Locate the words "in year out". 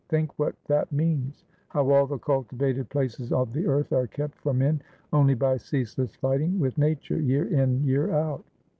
7.47-8.43